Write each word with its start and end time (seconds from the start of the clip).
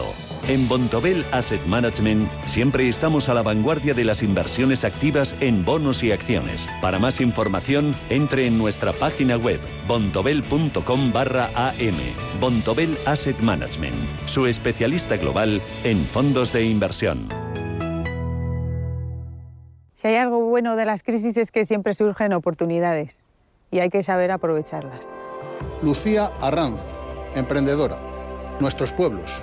plazo. 0.00 0.30
En 0.48 0.68
Bontobel 0.68 1.24
Asset 1.32 1.64
Management 1.66 2.30
siempre 2.46 2.88
estamos 2.88 3.28
a 3.28 3.34
la 3.34 3.42
vanguardia 3.42 3.94
de 3.94 4.04
las 4.04 4.22
inversiones 4.22 4.84
activas 4.84 5.36
en 5.40 5.64
bonos 5.64 6.02
y 6.02 6.12
acciones. 6.12 6.68
Para 6.80 6.98
más 6.98 7.20
información, 7.20 7.94
entre 8.08 8.46
en 8.46 8.58
nuestra 8.58 8.92
página 8.92 9.36
web 9.36 9.60
bontobel.com 9.86 11.12
barra 11.12 11.50
am. 11.54 12.40
Bontobel 12.40 12.96
Asset 13.06 13.38
Management, 13.40 13.96
su 14.24 14.46
especialista 14.46 15.16
global 15.16 15.62
en 15.84 16.04
fondos 16.06 16.52
de 16.52 16.64
inversión. 16.64 17.28
Si 19.94 20.08
hay 20.08 20.16
algo 20.16 20.40
bueno 20.40 20.76
de 20.76 20.86
las 20.86 21.02
crisis 21.02 21.36
es 21.36 21.50
que 21.50 21.66
siempre 21.66 21.92
surgen 21.92 22.32
oportunidades 22.32 23.20
y 23.70 23.80
hay 23.80 23.90
que 23.90 24.02
saber 24.02 24.30
aprovecharlas. 24.30 25.06
Lucía 25.82 26.30
Arranz, 26.40 26.80
emprendedora. 27.34 27.96
Nuestros 28.60 28.92
pueblos, 28.92 29.42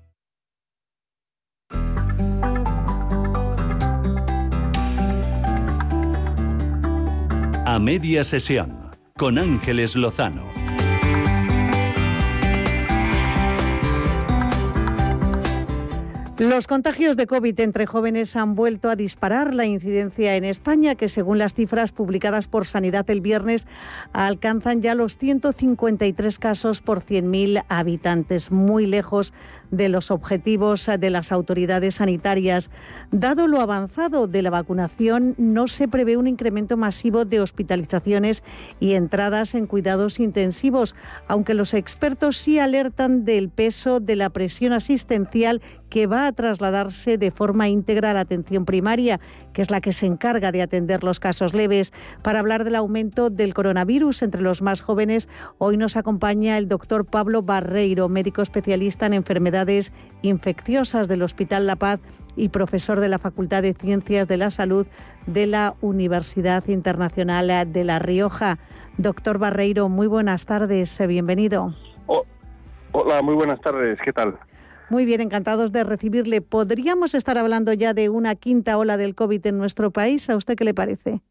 A 7.71 7.79
media 7.79 8.25
sesión 8.25 8.91
con 9.15 9.37
Ángeles 9.37 9.95
Lozano. 9.95 10.60
Los 16.41 16.65
contagios 16.65 17.17
de 17.17 17.27
COVID 17.27 17.59
entre 17.59 17.85
jóvenes 17.85 18.35
han 18.35 18.55
vuelto 18.55 18.89
a 18.89 18.95
disparar 18.95 19.53
la 19.53 19.67
incidencia 19.67 20.35
en 20.35 20.43
España, 20.43 20.95
que 20.95 21.07
según 21.07 21.37
las 21.37 21.53
cifras 21.53 21.91
publicadas 21.91 22.47
por 22.47 22.65
Sanidad 22.65 23.07
el 23.11 23.21
viernes 23.21 23.67
alcanzan 24.11 24.81
ya 24.81 24.95
los 24.95 25.17
153 25.17 26.39
casos 26.39 26.81
por 26.81 27.01
100.000 27.01 27.63
habitantes, 27.69 28.49
muy 28.49 28.87
lejos 28.87 29.35
de 29.69 29.87
los 29.87 30.09
objetivos 30.09 30.89
de 30.99 31.09
las 31.11 31.31
autoridades 31.31 31.95
sanitarias. 31.95 32.71
Dado 33.11 33.45
lo 33.45 33.61
avanzado 33.61 34.25
de 34.25 34.41
la 34.41 34.49
vacunación, 34.49 35.35
no 35.37 35.67
se 35.67 35.87
prevé 35.87 36.17
un 36.17 36.25
incremento 36.25 36.75
masivo 36.75 37.23
de 37.23 37.39
hospitalizaciones 37.39 38.43
y 38.79 38.93
entradas 38.93 39.53
en 39.53 39.67
cuidados 39.67 40.19
intensivos, 40.19 40.95
aunque 41.27 41.53
los 41.53 41.75
expertos 41.75 42.37
sí 42.37 42.57
alertan 42.57 43.25
del 43.25 43.49
peso 43.49 43.99
de 43.99 44.15
la 44.15 44.31
presión 44.31 44.73
asistencial 44.73 45.61
que 45.91 46.07
va 46.07 46.25
a 46.25 46.31
trasladarse 46.31 47.17
de 47.17 47.31
forma 47.31 47.67
íntegra 47.67 48.09
a 48.11 48.13
la 48.13 48.21
atención 48.21 48.63
primaria, 48.63 49.19
que 49.51 49.61
es 49.61 49.69
la 49.69 49.81
que 49.81 49.91
se 49.91 50.05
encarga 50.05 50.53
de 50.53 50.61
atender 50.61 51.03
los 51.03 51.19
casos 51.19 51.53
leves. 51.53 51.91
Para 52.23 52.39
hablar 52.39 52.63
del 52.63 52.77
aumento 52.77 53.29
del 53.29 53.53
coronavirus 53.53 54.21
entre 54.21 54.41
los 54.41 54.61
más 54.61 54.79
jóvenes, 54.79 55.27
hoy 55.57 55.75
nos 55.75 55.97
acompaña 55.97 56.57
el 56.57 56.69
doctor 56.69 57.05
Pablo 57.05 57.41
Barreiro, 57.43 58.07
médico 58.07 58.41
especialista 58.41 59.05
en 59.05 59.13
enfermedades 59.13 59.91
infecciosas 60.21 61.09
del 61.09 61.23
Hospital 61.23 61.67
La 61.67 61.75
Paz 61.75 61.99
y 62.37 62.47
profesor 62.49 63.01
de 63.01 63.09
la 63.09 63.19
Facultad 63.19 63.61
de 63.61 63.73
Ciencias 63.73 64.29
de 64.29 64.37
la 64.37 64.49
Salud 64.49 64.87
de 65.27 65.45
la 65.45 65.75
Universidad 65.81 66.65
Internacional 66.69 67.69
de 67.69 67.83
La 67.83 67.99
Rioja. 67.99 68.59
Doctor 68.97 69.39
Barreiro, 69.39 69.89
muy 69.89 70.07
buenas 70.07 70.45
tardes, 70.45 71.05
bienvenido. 71.05 71.73
Oh, 72.07 72.23
hola, 72.93 73.21
muy 73.21 73.35
buenas 73.35 73.59
tardes, 73.59 73.99
¿qué 74.05 74.13
tal? 74.13 74.39
Muy 74.91 75.05
bien, 75.05 75.21
encantados 75.21 75.71
de 75.71 75.85
recibirle. 75.85 76.41
¿Podríamos 76.41 77.15
estar 77.15 77.37
hablando 77.37 77.71
ya 77.71 77.93
de 77.93 78.09
una 78.09 78.35
quinta 78.35 78.77
ola 78.77 78.97
del 78.97 79.15
COVID 79.15 79.47
en 79.47 79.57
nuestro 79.57 79.89
país? 79.89 80.29
¿A 80.29 80.35
usted 80.35 80.57
qué 80.57 80.65
le 80.65 80.73
parece? 80.73 81.21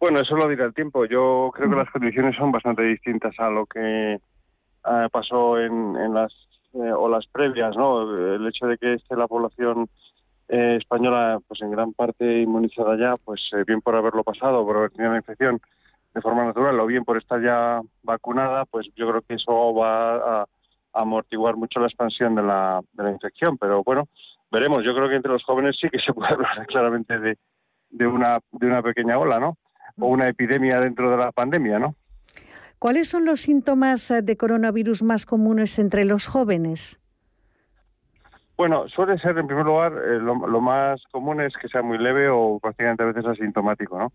Bueno, 0.00 0.20
eso 0.20 0.34
lo 0.34 0.48
dirá 0.48 0.64
el 0.64 0.72
tiempo. 0.72 1.04
Yo 1.04 1.50
creo 1.52 1.68
que 1.68 1.76
las 1.76 1.90
condiciones 1.90 2.34
son 2.34 2.50
bastante 2.50 2.82
distintas 2.84 3.38
a 3.38 3.50
lo 3.50 3.66
que 3.66 4.14
eh, 4.14 5.08
pasó 5.12 5.60
en, 5.60 6.14
las 6.14 6.32
eh, 6.72 6.92
olas 6.92 7.26
previas, 7.30 7.76
¿no? 7.76 8.10
El 8.34 8.46
hecho 8.46 8.66
de 8.68 8.78
que 8.78 8.94
esté 8.94 9.14
la 9.14 9.28
población 9.28 9.86
eh, 10.48 10.78
española, 10.80 11.40
pues 11.46 11.60
en 11.60 11.72
gran 11.72 11.92
parte 11.92 12.40
inmunizada 12.40 12.96
ya, 12.96 13.16
pues 13.22 13.42
bien 13.66 13.82
por 13.82 13.94
haberlo 13.94 14.24
pasado, 14.24 14.64
por 14.64 14.78
haber 14.78 14.92
tenido 14.92 15.12
la 15.12 15.18
infección 15.18 15.60
de 16.14 16.22
forma 16.22 16.46
natural, 16.46 16.80
o 16.80 16.86
bien 16.86 17.04
por 17.04 17.18
estar 17.18 17.42
ya 17.42 17.82
vacunada, 18.02 18.64
pues 18.64 18.86
yo 18.96 19.10
creo 19.10 19.20
que 19.20 19.34
eso 19.34 19.74
va 19.74 20.40
a 20.40 20.46
amortiguar 20.92 21.56
mucho 21.56 21.80
la 21.80 21.86
expansión 21.86 22.34
de 22.34 22.42
la, 22.42 22.80
de 22.92 23.02
la 23.02 23.10
infección. 23.10 23.56
Pero 23.58 23.82
bueno, 23.82 24.08
veremos. 24.50 24.84
Yo 24.84 24.94
creo 24.94 25.08
que 25.08 25.16
entre 25.16 25.32
los 25.32 25.44
jóvenes 25.44 25.76
sí 25.80 25.88
que 25.90 25.98
se 25.98 26.12
puede 26.12 26.28
hablar 26.34 26.66
claramente 26.66 27.18
de, 27.18 27.38
de, 27.90 28.06
una, 28.06 28.38
de 28.52 28.66
una 28.66 28.82
pequeña 28.82 29.18
ola, 29.18 29.38
¿no? 29.38 29.56
O 29.98 30.06
una 30.06 30.28
epidemia 30.28 30.80
dentro 30.80 31.10
de 31.10 31.16
la 31.16 31.32
pandemia, 31.32 31.78
¿no? 31.78 31.94
¿Cuáles 32.78 33.08
son 33.08 33.24
los 33.24 33.40
síntomas 33.40 34.10
eh, 34.10 34.22
de 34.22 34.36
coronavirus 34.36 35.02
más 35.02 35.26
comunes 35.26 35.78
entre 35.78 36.04
los 36.04 36.28
jóvenes? 36.28 37.00
Bueno, 38.56 38.88
suele 38.88 39.18
ser 39.18 39.38
en 39.38 39.46
primer 39.46 39.64
lugar 39.64 39.92
eh, 39.92 40.18
lo, 40.18 40.60
más 40.60 41.00
común 41.12 41.40
es 41.40 41.54
que 41.60 41.68
sea 41.68 41.82
muy 41.82 41.96
leve 41.96 42.28
o 42.28 42.58
prácticamente 42.60 43.04
a 43.04 43.06
veces 43.06 43.24
asintomático, 43.24 43.96
¿no? 43.96 44.12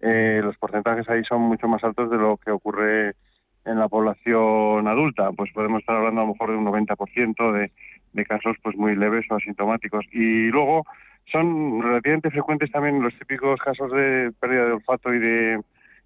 eh, 0.00 0.40
los 0.44 0.56
porcentajes 0.58 1.08
ahí 1.08 1.24
son 1.24 1.42
mucho 1.42 1.66
más 1.66 1.82
altos 1.82 2.08
de 2.08 2.16
lo 2.16 2.36
que 2.36 2.52
ocurre 2.52 3.16
en 3.64 3.78
la 3.78 3.88
población 3.88 4.86
adulta, 4.88 5.32
pues 5.32 5.52
podemos 5.52 5.80
estar 5.80 5.96
hablando 5.96 6.22
a 6.22 6.24
lo 6.24 6.32
mejor 6.32 6.50
de 6.50 6.56
un 6.56 6.66
90% 6.66 7.52
de, 7.52 7.70
de 8.12 8.24
casos 8.24 8.56
pues 8.62 8.76
muy 8.76 8.96
leves 8.96 9.26
o 9.30 9.36
asintomáticos. 9.36 10.04
Y 10.12 10.48
luego 10.48 10.84
son 11.30 11.82
relativamente 11.82 12.30
frecuentes 12.30 12.70
también 12.70 13.02
los 13.02 13.16
típicos 13.18 13.60
casos 13.60 13.92
de 13.92 14.32
pérdida 14.40 14.66
de 14.66 14.72
olfato 14.72 15.12
y 15.14 15.18
de 15.18 15.60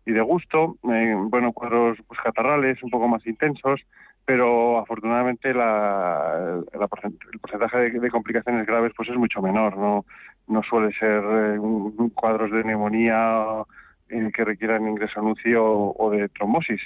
y 0.07 0.13
de 0.13 0.21
gusto, 0.21 0.77
eh, 0.93 1.15
bueno, 1.17 1.53
cuadros 1.53 1.99
pues, 2.07 2.21
catarrales 2.21 2.83
un 2.83 2.91
poco 2.91 3.09
más 3.09 3.27
intensos, 3.27 3.81
pero 4.25 4.79
afortunadamente 4.79 5.55
la, 5.55 6.61
el 6.73 7.39
porcentaje 7.41 7.91
de, 7.91 8.11
complicaciones 8.11 8.67
graves 8.67 8.93
pues 8.97 9.09
es 9.09 9.17
mucho 9.17 9.41
menor, 9.41 9.77
no 9.77 10.05
no 10.47 10.63
suele 10.63 10.93
ser 10.99 11.23
eh, 11.23 11.59
un, 11.59 12.11
cuadros 12.11 12.51
de 12.51 12.65
neumonía 12.65 13.65
eh, 14.11 14.31
que 14.35 14.45
requieran 14.45 14.87
ingreso 14.87 15.21
anuncio 15.21 15.65
o, 15.65 16.11
de 16.11 16.29
trombosis. 16.29 16.83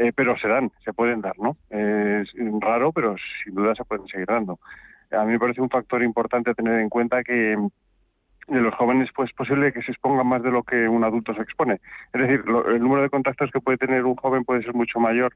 Eh, 0.00 0.12
pero 0.16 0.34
se 0.38 0.48
dan, 0.48 0.72
se 0.82 0.94
pueden 0.94 1.20
dar, 1.20 1.38
¿no? 1.38 1.58
es 1.68 2.32
raro, 2.58 2.90
pero 2.90 3.16
sin 3.44 3.54
duda 3.54 3.74
se 3.74 3.84
pueden 3.84 4.06
seguir 4.06 4.24
dando. 4.24 4.58
A 5.10 5.26
mí 5.26 5.32
me 5.32 5.38
parece 5.38 5.60
un 5.60 5.68
factor 5.68 6.02
importante 6.02 6.54
tener 6.54 6.80
en 6.80 6.88
cuenta 6.88 7.22
que 7.22 7.54
de 8.48 8.60
los 8.60 8.74
jóvenes 8.76 9.10
pues 9.14 9.28
es 9.28 9.36
posible 9.36 9.74
que 9.74 9.82
se 9.82 9.92
expongan 9.92 10.26
más 10.26 10.42
de 10.42 10.50
lo 10.50 10.62
que 10.62 10.88
un 10.88 11.04
adulto 11.04 11.34
se 11.34 11.42
expone. 11.42 11.82
Es 12.14 12.20
decir, 12.22 12.42
el 12.46 12.80
número 12.80 13.02
de 13.02 13.10
contactos 13.10 13.50
que 13.50 13.60
puede 13.60 13.76
tener 13.76 14.06
un 14.06 14.16
joven 14.16 14.42
puede 14.44 14.62
ser 14.62 14.72
mucho 14.72 15.00
mayor 15.00 15.34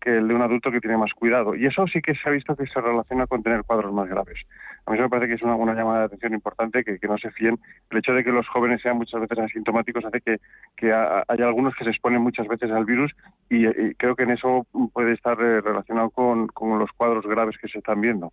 que 0.00 0.16
el 0.18 0.28
de 0.28 0.34
un 0.34 0.42
adulto 0.42 0.70
que 0.70 0.80
tiene 0.80 0.96
más 0.96 1.12
cuidado. 1.14 1.54
Y 1.54 1.66
eso 1.66 1.86
sí 1.86 2.02
que 2.02 2.14
se 2.14 2.28
ha 2.28 2.32
visto 2.32 2.54
que 2.54 2.66
se 2.66 2.80
relaciona 2.80 3.26
con 3.26 3.42
tener 3.42 3.62
cuadros 3.64 3.92
más 3.92 4.08
graves. 4.08 4.38
A 4.86 4.92
mí 4.92 4.98
me 4.98 5.08
parece 5.08 5.28
que 5.28 5.34
es 5.34 5.42
una, 5.42 5.56
llamada 5.74 6.00
de 6.00 6.04
atención 6.06 6.34
importante 6.34 6.84
que, 6.84 6.98
no 7.08 7.16
se 7.16 7.30
fíen. 7.30 7.58
El 7.90 7.98
hecho 7.98 8.12
de 8.12 8.22
que 8.22 8.30
los 8.30 8.46
jóvenes 8.48 8.82
sean 8.82 8.98
muchas 8.98 9.20
veces 9.20 9.38
asintomáticos 9.38 10.04
hace 10.04 10.20
que, 10.20 10.38
que 10.76 10.92
haya 10.92 11.46
algunos 11.46 11.74
que 11.74 11.84
se 11.84 11.90
exponen 11.90 12.20
muchas 12.20 12.46
veces 12.48 12.70
al 12.70 12.84
virus 12.84 13.12
y, 13.48 13.64
creo 13.94 14.14
que 14.14 14.24
en 14.24 14.32
eso 14.32 14.66
puede 14.92 15.12
estar 15.12 15.40
eh, 15.40 15.60
relacionado 15.60 16.10
con, 16.10 16.48
con 16.48 16.78
los 16.78 16.90
cuadros 16.92 17.26
graves 17.26 17.56
que 17.58 17.68
se 17.68 17.78
están 17.78 18.00
viendo. 18.00 18.32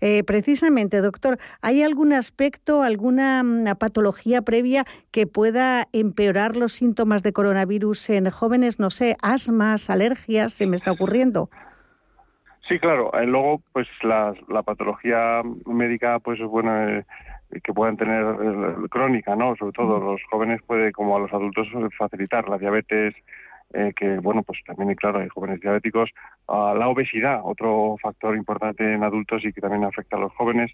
Eh, 0.00 0.24
precisamente, 0.24 1.00
doctor, 1.00 1.38
¿hay 1.60 1.82
algún 1.82 2.12
aspecto, 2.12 2.82
alguna 2.82 3.42
mm, 3.42 3.76
patología 3.78 4.42
previa 4.42 4.84
que 5.10 5.26
pueda 5.26 5.86
empeorar 5.92 6.56
los 6.56 6.72
síntomas 6.72 7.22
de 7.22 7.32
coronavirus 7.32 8.10
en 8.10 8.30
jóvenes? 8.30 8.78
No 8.78 8.90
sé, 8.90 9.16
asmas, 9.22 9.90
alergias, 9.90 10.52
se 10.52 10.66
me 10.66 10.76
está 10.76 10.92
ocurriendo. 10.92 11.50
Sí, 12.68 12.78
claro. 12.78 13.12
Eh, 13.14 13.26
luego, 13.26 13.62
pues 13.72 13.86
la, 14.02 14.34
patología 14.62 15.42
médica, 15.66 16.18
pues 16.20 16.40
bueno, 16.40 16.88
eh, 16.88 17.04
que 17.62 17.72
puedan 17.72 17.96
tener 17.96 18.24
crónica, 18.90 19.36
¿no? 19.36 19.54
Sobre 19.56 19.72
todo 19.72 20.00
los 20.00 20.20
jóvenes 20.30 20.62
puede, 20.66 20.92
como 20.92 21.16
a 21.16 21.20
los 21.20 21.32
adultos, 21.32 21.68
facilitar 21.98 22.48
la 22.48 22.58
diabetes, 22.58 23.14
eh, 23.74 23.92
que 23.94 24.18
bueno, 24.20 24.42
pues 24.42 24.60
también, 24.64 24.94
claro, 24.94 25.18
hay 25.18 25.28
jóvenes 25.28 25.60
diabéticos, 25.60 26.10
la 26.48 26.88
obesidad, 26.88 27.40
otro 27.42 27.96
factor 28.00 28.36
importante 28.36 28.94
en 28.94 29.02
adultos 29.02 29.44
y 29.44 29.52
que 29.52 29.60
también 29.60 29.84
afecta 29.84 30.16
a 30.16 30.20
los 30.20 30.32
jóvenes, 30.34 30.70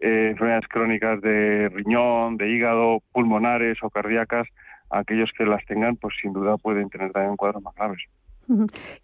eh, 0.00 0.28
enfermedades 0.32 0.68
crónicas 0.68 1.20
de 1.22 1.70
riñón, 1.70 2.36
de 2.36 2.50
hígado, 2.50 3.00
pulmonares 3.12 3.78
o 3.82 3.88
cardíacas, 3.88 4.46
aquellos 4.90 5.30
que 5.36 5.46
las 5.46 5.64
tengan, 5.64 5.96
pues 5.96 6.14
sin 6.20 6.34
duda 6.34 6.58
pueden 6.58 6.90
tener 6.90 7.10
también 7.12 7.36
cuadros 7.36 7.62
más 7.62 7.74
graves. 7.74 8.02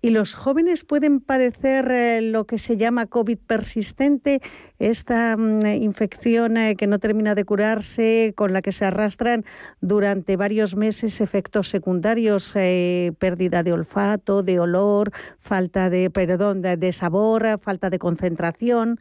¿Y 0.01 0.11
los 0.11 0.35
jóvenes 0.35 0.85
pueden 0.85 1.21
padecer 1.21 1.91
eh, 1.91 2.21
lo 2.23 2.45
que 2.45 2.59
se 2.59 2.77
llama 2.77 3.07
COVID 3.07 3.39
persistente, 3.47 4.41
esta 4.79 5.37
mm, 5.37 5.67
infección 5.81 6.57
eh, 6.57 6.77
que 6.77 6.87
no 6.87 6.99
termina 6.99 7.35
de 7.35 7.45
curarse, 7.45 8.35
con 8.37 8.53
la 8.53 8.63
que 8.63 8.73
se 8.73 8.85
arrastran 8.85 9.45
durante 9.81 10.37
varios 10.37 10.77
meses 10.77 11.21
efectos 11.21 11.69
secundarios, 11.69 12.55
eh, 12.57 13.13
pérdida 13.19 13.63
de 13.63 13.73
olfato, 13.73 14.43
de 14.43 14.61
olor, 14.61 15.11
falta 15.41 15.89
de, 15.91 16.11
perdón, 16.11 16.63
de, 16.63 16.93
sabor, 16.93 17.59
falta 17.61 17.91
de 17.91 17.99
concentración? 17.99 18.99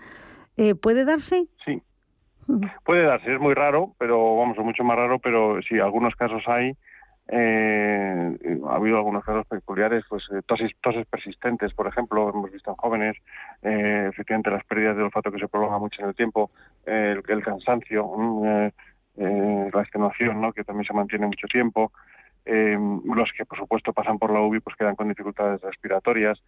¿Puede 0.82 1.06
darse? 1.06 1.46
Sí. 1.64 1.82
Puede 2.86 3.04
darse, 3.04 3.34
es 3.34 3.40
muy 3.40 3.54
raro, 3.54 3.94
pero 4.00 4.38
vamos, 4.38 4.58
mucho 4.58 4.84
más 4.84 4.98
raro, 4.98 5.20
pero 5.20 5.60
sí, 5.68 5.80
algunos 5.80 6.16
casos 6.16 6.42
hay 6.48 6.74
eh, 7.30 8.38
ha 8.68 8.76
habido 8.76 8.98
algunos 8.98 9.24
casos 9.24 9.46
peculiares, 9.48 10.06
pues 10.08 10.24
eh, 10.32 10.42
toses, 10.46 10.72
toses 10.82 11.06
persistentes, 11.08 11.74
por 11.74 11.88
ejemplo, 11.88 12.30
hemos 12.30 12.52
visto 12.52 12.70
en 12.70 12.76
jóvenes, 12.78 13.18
eh, 13.64 14.08
efectivamente 14.10 14.50
las 14.50 14.64
pérdidas 14.64 14.96
de 14.96 15.04
olfato 15.04 15.32
que 15.32 15.40
se 15.40 15.48
prolongan 15.48 15.82
mucho 15.82 16.02
en 16.02 16.10
el 16.10 16.16
tiempo, 16.16 16.52
el, 16.86 17.44
cansancio, 17.44 18.06
mm, 18.08 18.70
la 19.18 19.82
extenuación, 19.82 20.40
¿no? 20.40 20.54
que 20.54 20.64
también 20.64 20.86
se 20.88 20.94
mantiene 20.94 21.28
mucho 21.28 21.48
tiempo, 21.48 21.92
los 22.46 23.30
que 23.38 23.46
por 23.46 23.58
supuesto 23.58 23.92
pasan 23.92 24.20
por 24.20 24.32
la 24.32 24.40
UBI 24.40 24.62
pues 24.62 24.78
quedan 24.78 24.96
con 24.96 25.10
dificultades 25.10 25.60
respiratorias, 25.62 26.42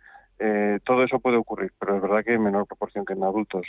todo 0.86 1.04
eso 1.04 1.20
puede 1.20 1.36
ocurrir, 1.36 1.74
pero 1.78 1.98
es 1.98 2.02
verdad 2.02 2.24
que 2.24 2.36
en 2.36 2.44
menor 2.44 2.68
proporción 2.68 3.04
que 3.04 3.14
en 3.14 3.24
adultos. 3.24 3.68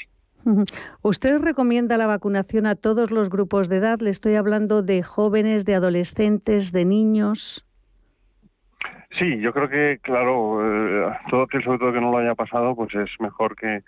¿Usted 1.03 1.41
recomienda 1.41 1.97
la 1.97 2.07
vacunación 2.07 2.67
a 2.67 2.75
todos 2.75 3.11
los 3.11 3.29
grupos 3.31 3.69
de 3.69 3.77
edad? 3.77 4.01
Le 4.01 4.11
estoy 4.11 4.35
hablando 4.35 4.83
de 4.83 5.03
jóvenes, 5.03 5.65
de 5.65 5.75
adolescentes, 5.75 6.73
de 6.73 6.85
niños. 6.85 7.67
Sí, 9.19 9.41
yo 9.41 9.53
creo 9.53 9.69
que, 9.69 9.99
claro, 10.03 10.61
eh, 10.65 11.13
todo 11.31 11.43
aquel 11.43 11.65
sobre 11.65 11.79
todo 11.79 11.93
que 11.93 12.01
no 12.01 12.13
lo 12.13 12.19
haya 12.19 12.35
pasado, 12.35 12.77
pues 12.77 12.95
es 12.95 13.11
mejor 13.19 13.57
que, 13.57 13.83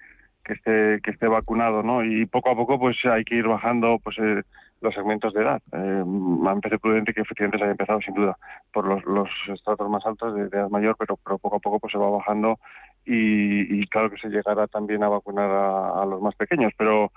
que 0.45 0.55
esté 0.55 1.01
que 1.03 1.13
esté 1.13 1.29
vacunado, 1.29 1.83
¿no? 1.83 2.05
Y 2.05 2.27
poco 2.27 2.51
a 2.51 2.57
poco, 2.57 2.79
pues 2.79 2.97
hay 3.05 3.25
que 3.25 3.37
ir 3.37 3.47
bajando, 3.47 3.99
pues 4.03 4.19
eh, 4.19 4.43
los 4.81 4.95
segmentos 4.95 5.33
de 5.33 5.43
edad. 5.43 5.63
Eh, 5.73 6.05
me 6.05 6.61
parece 6.61 6.79
prudente 6.79 7.15
que 7.15 7.21
efectivamente 7.21 7.59
se 7.59 7.65
haya 7.65 7.71
empezado, 7.71 8.01
sin 8.01 8.15
duda, 8.15 8.37
por 8.73 8.85
los, 8.85 9.05
los 9.05 9.29
estratos 9.55 9.89
más 9.89 10.05
altos 10.05 10.35
de, 10.35 10.43
edad 10.43 10.69
mayor, 10.69 10.97
pero, 10.99 11.17
pero 11.25 11.39
poco 11.39 11.57
a 11.57 11.61
poco 11.61 11.79
pues 11.79 11.93
se 11.93 11.99
va 11.99 12.11
bajando 12.11 12.59
y, 13.05 13.87
claro 13.89 14.11
que 14.11 14.19
se 14.19 14.29
llegará 14.29 14.67
también 14.67 15.03
a 15.03 15.09
vacunar 15.09 15.51
a, 15.51 16.05
los 16.07 16.21
más 16.23 16.35
pequeños, 16.37 16.73
pero 16.77 17.11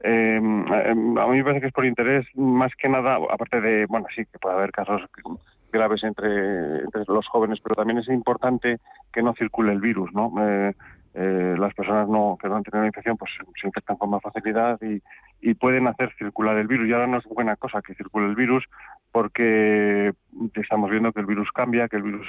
em, 0.00 0.64
a 0.70 1.26
mí 1.26 1.38
me 1.38 1.44
parece 1.44 1.60
que 1.60 1.66
es 1.68 1.72
por 1.72 1.86
interés 1.86 2.26
más 2.34 2.72
que 2.76 2.88
nada, 2.88 3.16
aparte 3.30 3.60
de, 3.60 3.86
bueno, 3.86 4.06
sí 4.14 4.24
que 4.26 4.38
puede 4.38 4.56
haber 4.56 4.72
casos 4.72 5.02
graves 5.72 6.02
entre, 6.04 6.80
entre 6.80 7.04
los 7.08 7.26
jóvenes, 7.28 7.60
pero 7.62 7.76
también 7.76 7.98
es 7.98 8.08
importante 8.08 8.78
que 9.12 9.22
no 9.22 9.34
circule 9.34 9.72
el 9.72 9.80
virus, 9.80 10.12
¿no? 10.12 10.32
Eh, 10.38 10.74
eh, 11.12 11.56
las 11.58 11.74
personas 11.74 12.08
no 12.08 12.38
que 12.40 12.48
no 12.48 12.54
han 12.56 12.62
tenido 12.62 12.82
la 12.82 12.86
infección 12.86 13.16
pues 13.16 13.32
se 13.60 13.66
infectan 13.66 13.96
con 13.96 14.10
más 14.10 14.22
facilidad 14.22 14.78
y, 14.80 15.02
y, 15.40 15.54
pueden 15.54 15.88
hacer 15.88 16.12
circular 16.16 16.56
el 16.56 16.68
virus. 16.68 16.88
Y 16.88 16.92
ahora 16.92 17.08
no 17.08 17.18
es 17.18 17.24
buena 17.24 17.56
cosa 17.56 17.82
que 17.82 17.94
circule 17.94 18.26
el 18.26 18.36
virus 18.36 18.64
porque 19.10 20.12
estamos 20.54 20.88
viendo 20.88 21.12
que 21.12 21.20
el 21.20 21.26
virus 21.26 21.50
cambia, 21.50 21.88
que 21.88 21.96
el 21.96 22.04
virus 22.04 22.28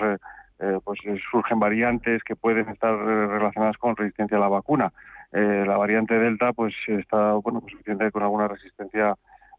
eh, 0.61 0.71
eh, 0.71 0.79
pues 0.83 0.99
surgen 1.31 1.59
variantes 1.59 2.23
que 2.23 2.35
pueden 2.35 2.69
estar 2.69 2.95
relacionadas 2.95 3.77
con 3.77 3.95
resistencia 3.95 4.37
a 4.37 4.41
la 4.41 4.47
vacuna. 4.47 4.93
Eh, 5.31 5.63
la 5.65 5.77
variante 5.77 6.17
Delta 6.17 6.53
pues 6.53 6.73
está 6.87 7.33
bueno 7.33 7.61
pues 7.61 8.11
con 8.11 8.23
alguna 8.23 8.47
resistencia 8.47 9.15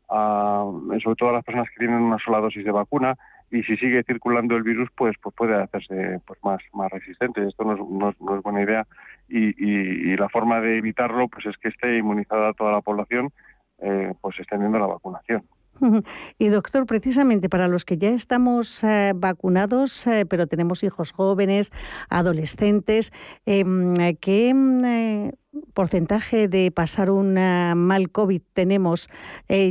a, 0.09 0.65
sobre 1.03 1.17
todo 1.17 1.31
a 1.31 1.33
las 1.33 1.45
personas 1.45 1.69
que 1.71 1.79
tienen 1.79 2.03
una 2.03 2.19
sola 2.19 2.41
dosis 2.41 2.65
de 2.65 2.71
vacuna 2.71 3.17
y 3.51 3.63
si 3.63 3.77
sigue 3.79 4.03
circulando 4.05 4.55
el 4.55 4.63
virus 4.63 4.91
pues 4.95 5.17
pues 5.23 5.35
puede 5.35 5.55
hacerse 5.55 6.21
pues 6.27 6.39
más 6.45 6.61
más 6.75 6.91
resistente 6.91 7.47
esto 7.47 7.65
no 7.65 7.73
es, 8.11 8.21
no 8.21 8.37
es, 8.37 8.43
buena 8.43 8.63
idea 8.63 8.87
y, 9.29 9.55
y, 9.57 10.17
la 10.17 10.29
forma 10.29 10.61
de 10.61 10.77
evitarlo 10.77 11.29
pues 11.29 11.47
es 11.47 11.57
que 11.57 11.69
esté 11.69 11.97
inmunizada 11.97 12.53
toda 12.53 12.73
la 12.73 12.83
población 12.83 13.31
eh, 13.79 14.13
pues 14.21 14.39
extendiendo 14.39 14.79
la 14.79 14.87
vacunación 14.87 15.43
y 16.39 16.49
doctor, 16.49 16.87
precisamente 16.87 17.49
para 17.49 17.69
los 17.69 17.85
que 17.85 17.99
ya 17.99 18.11
estamos 18.11 18.83
eh, 18.85 19.13
vacunados, 19.15 20.07
eh, 20.07 20.27
pero 20.29 20.47
tenemos 20.47 20.83
hijos 20.83 21.13
jóvenes, 21.13 21.71
adolescentes, 22.09 23.13
em, 23.47 23.95
¿qué 24.21 24.51
em, 24.51 24.85
eh, 24.85 25.33
porcentaje 25.75 26.49
de 26.49 26.71
pasar 26.71 27.11
un 27.11 27.35
mal 27.35 28.11
COVID 28.11 28.41
tenemos 28.55 29.09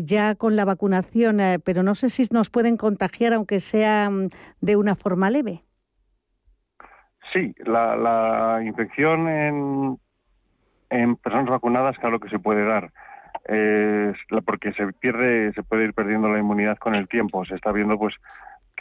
ya 0.04 0.36
con 0.36 0.56
la 0.56 0.64
vacunación? 0.64 1.40
pero 1.64 1.82
no 1.82 1.96
sé 1.96 2.10
si 2.10 2.24
nos 2.32 2.52
pueden 2.52 2.78
contagiar, 2.78 3.34
aunque 3.34 3.60
sea 3.60 4.10
mm, 4.12 4.30
de 4.62 4.76
una 4.76 4.96
forma 4.96 5.32
leve. 5.32 5.64
Sí, 7.34 7.56
la, 7.66 8.62
infección 8.64 9.28
en 10.90 11.16
personas 11.18 11.50
vacunadas, 11.50 11.98
claro 11.98 12.20
que 12.20 12.30
se 12.30 12.38
puede 12.38 12.64
dar 12.64 12.92
porque 14.46 14.74
se 14.74 14.88
pierde, 14.94 15.52
se 15.54 15.64
puede 15.64 15.86
ir 15.86 15.94
perdiendo 15.94 16.30
la 16.30 16.40
inmunidad 16.40 16.78
con 16.78 16.96
el 16.96 17.08
tiempo. 17.08 17.46
Se 17.46 17.56
está 17.56 17.72
viendo, 17.72 17.98
pues, 17.98 18.16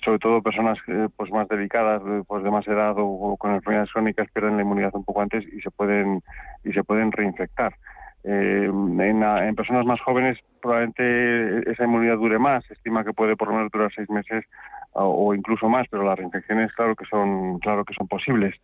sobre 0.04 0.18
todo 0.18 0.42
personas 0.42 0.78
eh, 0.86 1.08
pues 1.16 1.30
más 1.30 1.48
delicadas, 1.48 2.02
pues 2.26 2.42
de 2.42 2.50
más 2.50 2.66
edad 2.66 2.94
o, 2.96 3.36
con 3.36 3.54
enfermedades 3.54 3.92
crónicas 3.92 4.28
pierden 4.32 4.56
la 4.56 4.62
inmunidad 4.62 4.94
un 4.94 5.04
poco 5.04 5.20
antes 5.20 5.44
y 5.52 5.60
se 5.60 5.70
pueden 5.70 6.22
y 6.64 6.72
se 6.72 6.84
pueden 6.84 7.12
reinfectar. 7.12 7.74
Eh, 8.22 8.66
en, 8.66 9.54
personas 9.54 9.86
más 9.86 9.98
jóvenes 10.02 10.38
probablemente 10.60 11.70
esa 11.70 11.84
inmunidad 11.84 12.16
dure 12.16 12.38
más. 12.38 12.64
Se 12.66 12.74
estima 12.74 13.04
que 13.04 13.12
puede 13.12 13.36
por 13.36 13.48
lo 13.48 13.54
menos 13.54 13.70
durar 13.72 13.90
seis 13.94 14.08
meses 14.10 14.44
o, 14.92 15.34
incluso 15.34 15.68
más, 15.68 15.86
pero 15.90 16.02
las 16.02 16.18
reinfecciones 16.18 16.72
claro 16.72 16.96
que 16.96 17.04
son 17.06 17.58
claro 17.60 17.84
que 17.84 17.94
son 17.94 18.08
posibles. 18.08 18.54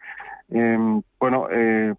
Eh, 0.50 1.00
bueno, 1.18 1.48
eh, 1.50 1.94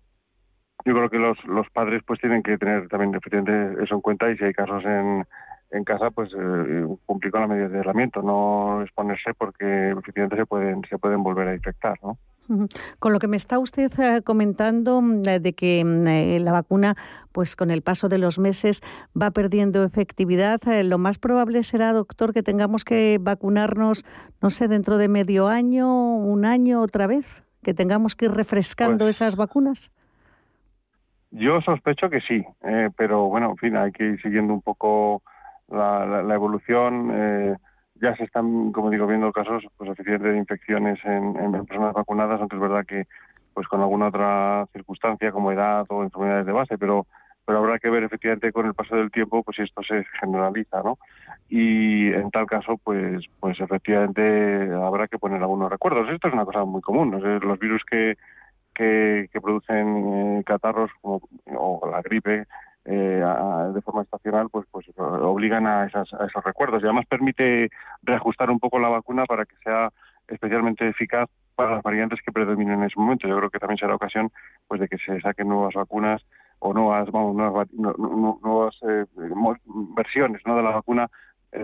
yo 0.88 0.94
creo 0.94 1.10
que 1.10 1.18
los, 1.18 1.38
los 1.46 1.70
padres 1.70 2.02
pues 2.06 2.20
tienen 2.22 2.42
que 2.42 2.58
tener 2.58 2.88
también 2.88 3.14
efectivamente 3.14 3.84
eso 3.84 3.96
en 3.96 4.02
cuenta 4.02 4.32
y 4.32 4.38
si 4.38 4.46
hay 4.46 4.54
casos 4.54 4.86
en, 4.86 5.26
en 5.72 5.84
casa 5.84 6.12
pues 6.12 6.32
eh, 6.34 6.88
cumplir 7.06 7.32
con 7.32 7.42
la 7.42 7.48
medida 7.48 7.68
de 7.68 7.80
aislamiento, 7.80 8.22
no 8.22 8.82
exponerse 8.84 9.34
porque 9.38 9.92
efectivamente 9.92 10.38
se 10.38 10.46
pueden 10.46 10.82
se 10.90 10.98
pueden 10.98 11.24
volver 11.24 11.50
a 11.50 11.56
infectar, 11.56 11.98
¿no? 12.02 12.18
Con 13.00 13.12
lo 13.12 13.20
que 13.20 13.28
me 13.28 13.36
está 13.36 13.60
usted 13.60 13.92
eh, 14.00 14.22
comentando 14.22 15.02
mm, 15.02 15.24
de 15.24 15.54
que 15.54 15.84
mm, 15.84 16.08
eh, 16.08 16.40
la 16.40 16.54
vacuna, 16.54 16.96
pues 17.34 17.58
con 17.58 17.70
el 17.70 17.82
paso 17.82 18.08
de 18.08 18.18
los 18.18 18.40
meses 18.40 18.82
va 19.22 19.32
perdiendo 19.32 19.84
efectividad, 19.84 20.62
lo 20.86 20.98
más 20.98 21.18
probable 21.18 21.64
será, 21.64 21.92
doctor, 21.92 22.34
que 22.34 22.44
tengamos 22.44 22.86
que 22.86 23.20
vacunarnos, 23.20 24.06
no 24.42 24.50
sé, 24.50 24.70
dentro 24.70 24.98
de 24.98 25.10
medio 25.10 25.50
año, 25.50 26.16
un 26.16 26.46
año 26.46 26.82
otra 26.82 27.08
vez, 27.08 27.26
que 27.64 27.74
tengamos 27.74 28.16
que 28.16 28.26
ir 28.26 28.32
refrescando 28.32 29.04
pues 29.04 29.18
esas 29.18 29.36
vacunas. 29.36 29.92
Yo 31.32 31.62
sospecho 31.62 32.10
que 32.10 32.22
sí, 32.22 32.46
eh, 32.64 32.90
pero 32.96 33.26
bueno, 33.26 33.52
en 33.52 33.58
fin, 33.58 33.76
hay 33.76 33.92
que 33.92 34.06
ir 34.06 34.22
siguiendo 34.22 34.54
un 34.54 34.62
poco 34.62 35.22
la, 35.68 36.24
la, 36.24 36.34
evolución. 36.34 37.12
Eh, 37.14 37.56
ya 37.96 38.16
se 38.16 38.24
están, 38.24 38.72
como 38.72 38.90
digo, 38.90 39.08
viendo 39.08 39.32
casos 39.34 39.66
pues 39.76 39.90
eficientes 39.92 40.32
de 40.32 40.38
infecciones 40.38 41.00
en, 41.04 41.36
en, 41.36 41.66
personas 41.66 41.94
vacunadas, 41.94 42.40
aunque 42.40 42.56
es 42.56 42.62
verdad 42.62 42.86
que 42.86 43.08
pues 43.54 43.68
con 43.68 43.82
alguna 43.82 44.08
otra 44.08 44.68
circunstancia 44.72 45.32
como 45.32 45.52
edad 45.52 45.86
o 45.90 46.04
enfermedades 46.04 46.46
de 46.46 46.52
base, 46.52 46.78
pero 46.78 47.08
pero 47.48 47.60
habrá 47.60 47.80
que 47.80 47.90
ver 47.90 48.04
efectivamente 48.04 48.52
con 48.52 48.66
el 48.66 48.74
paso 48.74 48.98
del 48.98 49.10
tiempo 49.10 49.42
pues 49.42 49.56
si 49.56 49.64
esto 49.64 49.82
se 49.82 50.04
generaliza, 50.20 50.84
¿no? 50.84 50.98
Y 51.48 52.12
en 52.14 52.30
tal 52.30 52.46
caso 52.46 52.78
pues 52.84 53.24
pues 53.40 53.60
efectivamente 53.60 54.70
habrá 54.74 55.08
que 55.08 55.18
poner 55.18 55.42
algunos 55.42 55.72
recuerdos. 55.72 56.10
Esto 56.10 56.28
es 56.28 56.34
una 56.34 56.46
cosa 56.46 56.66
muy 56.66 56.82
común, 56.82 57.10
¿no? 57.10 57.20
los 57.20 57.60
virus 57.60 57.84
que 57.90 58.18
que, 58.78 59.40
producen 59.42 60.38
eh, 60.38 60.44
catarros 60.46 60.92
como, 61.02 61.22
o 61.58 61.90
la 61.90 62.02
gripe 62.02 62.46
eh, 62.86 63.24
de 63.74 63.82
forma 63.82 64.04
estacional, 64.04 64.50
pues, 64.50 64.66
pues 64.72 64.86
obligan 64.98 65.66
a, 65.68 65.86
esas, 65.86 66.14
a 66.14 66.26
esos 66.26 66.44
recuerdos. 66.44 66.82
Y 66.82 66.86
además 66.86 67.06
permite 67.08 67.70
reajustar 68.04 68.50
un 68.50 68.60
poco 68.60 68.80
la 68.80 68.90
vacuna 68.90 69.26
para 69.26 69.46
que 69.46 69.56
sea 69.64 69.90
especialmente 70.28 70.88
eficaz 70.88 71.30
para 71.56 71.72
las 71.72 71.84
variantes 71.84 72.20
que 72.24 72.32
predominen 72.32 72.80
en 72.80 72.84
ese 72.84 73.00
momento. 73.00 73.28
Yo 73.28 73.38
creo 73.38 73.50
que 73.50 73.60
también 73.60 73.80
será 73.80 73.96
ocasión 73.96 74.32
pues 74.68 74.80
de 74.80 74.88
que 74.88 74.98
se 74.98 75.20
saquen 75.22 75.48
nuevas 75.48 75.74
vacunas 75.74 76.22
o 76.60 76.74
nuevas, 76.74 77.10
vamos, 77.12 77.36
nuevas, 77.36 77.68
nuevas 77.74 78.76
eh, 78.88 79.06
versiones 79.96 80.42
¿no? 80.46 80.56
de 80.56 80.64
la 80.64 80.72
vacuna 80.72 81.10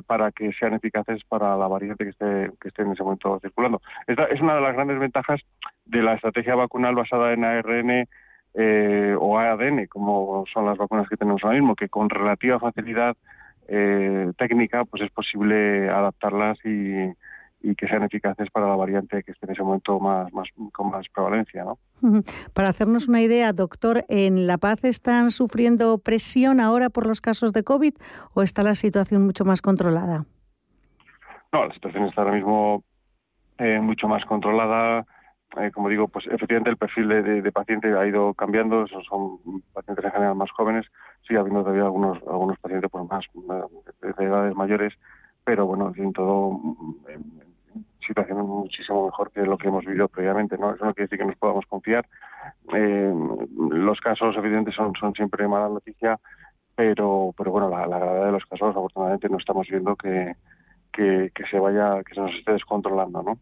para 0.02 0.32
que 0.32 0.52
sean 0.54 0.74
eficaces 0.74 1.24
para 1.28 1.56
la 1.58 1.68
variante 1.68 2.04
que 2.04 2.10
esté, 2.12 2.52
que 2.60 2.70
esté 2.70 2.82
en 2.82 2.92
ese 2.92 3.04
momento 3.04 3.40
circulando. 3.40 3.82
Esta 4.08 4.26
es 4.26 4.42
una 4.42 4.56
de 4.56 4.62
las 4.62 4.74
grandes 4.74 5.00
ventajas 5.00 5.42
de 5.86 6.02
la 6.02 6.16
estrategia 6.16 6.56
vacunal 6.56 6.96
basada 6.96 7.34
en 7.34 7.44
ARN 7.44 8.08
eh, 8.56 9.16
o 9.20 9.40
ADN, 9.40 9.88
como 9.88 10.46
son 10.54 10.66
las 10.66 10.78
vacunas 10.78 11.08
que 11.10 11.18
tenemos 11.18 11.44
ahora 11.44 11.58
mismo, 11.58 11.76
que 11.76 11.90
con 11.90 12.10
relativa 12.10 12.60
facilidad 12.60 13.16
eh, 13.68 14.32
técnica 14.38 14.86
pues 14.86 15.04
es 15.04 15.12
posible 15.12 15.90
adaptarlas 15.90 16.58
y, 16.66 17.14
y 17.64 17.76
que 17.76 17.88
sean 17.88 18.04
eficaces 18.04 18.52
para 18.52 18.68
la 18.68 18.76
variante 18.76 19.24
que 19.24 19.32
esté 19.32 19.46
en 19.46 19.54
ese 19.54 19.64
momento 19.64 20.00
más, 20.00 20.32
más 20.34 20.48
con 20.74 20.92
más 20.92 21.08
prevalencia. 21.10 21.64
¿no? 21.64 21.80
Para 22.54 22.70
hacernos 22.70 23.08
una 23.08 23.22
idea, 23.22 23.54
doctor, 23.54 24.04
¿en 24.10 24.46
La 24.46 24.58
Paz 24.58 24.84
están 24.84 25.32
sufriendo 25.32 25.98
presión 25.98 26.60
ahora 26.60 26.90
por 26.90 27.08
los 27.08 27.22
casos 27.22 27.54
de 27.54 27.64
COVID 27.64 27.94
o 28.34 28.44
está 28.44 28.64
la 28.64 28.76
situación 28.76 29.26
mucho 29.26 29.46
más 29.46 29.62
controlada? 29.62 30.26
No, 31.54 31.66
la 31.66 31.74
situación 31.74 32.06
está 32.06 32.22
ahora 32.22 32.34
mismo 32.34 32.84
eh, 33.58 33.80
mucho 33.80 34.08
más 34.08 34.26
controlada. 34.26 35.06
eh, 35.58 35.72
como 35.72 35.88
digo, 35.88 36.10
pues 36.10 36.26
efectivamente 36.26 36.70
el 36.70 36.78
perfil 36.78 37.08
de, 37.08 37.52
paciente 37.52 37.96
ha 37.98 38.06
ido 38.06 38.34
cambiando, 38.34 38.88
son, 38.88 39.04
son, 39.04 39.62
pacientes 39.72 40.04
en 40.04 40.12
general 40.12 40.36
más 40.36 40.52
jóvenes, 40.52 40.86
sigue 41.26 41.40
habiendo 41.40 41.62
todavía 41.62 41.84
algunos, 41.84 42.18
algunos 42.28 42.60
pacientes 42.60 42.92
pues 42.92 43.06
más 43.08 43.24
de, 44.02 44.26
edades 44.26 44.56
mayores, 44.56 44.94
pero 45.46 45.66
bueno, 45.66 45.94
en 45.96 46.12
todo 46.12 46.60
en, 47.08 47.53
situación 48.06 48.46
muchísimo 48.46 49.06
mejor 49.06 49.32
que 49.32 49.42
lo 49.42 49.58
que 49.58 49.68
hemos 49.68 49.86
vivido 49.86 50.08
previamente, 50.08 50.58
¿no? 50.58 50.74
Eso 50.74 50.86
no 50.86 50.94
quiere 50.94 51.08
decir 51.08 51.20
que 51.20 51.26
nos 51.26 51.38
podamos 51.38 51.66
confiar. 51.66 52.06
Eh, 52.74 53.14
los 53.70 54.00
casos 54.00 54.36
evidentes 54.38 54.76
son, 54.76 54.94
son 55.00 55.14
siempre 55.14 55.48
mala 55.48 55.70
noticia, 55.70 56.20
pero, 56.76 57.34
pero 57.38 57.52
bueno, 57.52 57.70
la, 57.70 57.88
la 57.88 58.00
gravedad 58.00 58.26
de 58.28 58.32
los 58.32 58.46
casos 58.46 58.70
afortunadamente 58.70 59.30
no 59.30 59.38
estamos 59.38 59.68
viendo 59.68 59.96
que, 59.96 60.36
que, 60.92 61.32
que 61.34 61.46
se 61.50 61.60
vaya, 61.60 62.04
que 62.04 62.14
se 62.14 62.22
nos 62.22 62.34
esté 62.36 62.54
descontrolando, 62.54 63.24
¿no? 63.24 63.38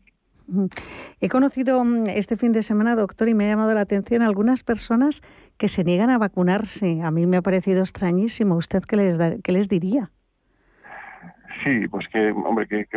He 1.22 1.30
conocido 1.30 1.84
mm, 1.84 2.08
este 2.08 2.36
fin 2.36 2.52
de 2.52 2.64
semana, 2.64 2.96
doctor, 2.96 3.30
y 3.30 3.34
me 3.34 3.46
ha 3.46 3.50
llamado 3.50 3.74
la 3.74 3.82
atención 3.82 4.22
algunas 4.22 4.64
personas 4.64 5.22
que 5.58 5.68
se 5.68 5.84
niegan 5.84 6.10
a 6.10 6.18
vacunarse. 6.18 7.02
A 7.04 7.12
mí 7.12 7.26
me 7.26 7.38
ha 7.38 7.42
parecido 7.42 7.82
extrañísimo. 7.82 8.56
¿Usted 8.56 8.84
qué 8.84 8.98
les, 8.98 9.20
qué 9.44 9.52
les 9.52 9.70
diría? 9.70 10.12
Sí, 11.64 11.88
pues 11.88 12.08
que, 12.12 12.32
hombre, 12.32 12.68
que, 12.68 12.88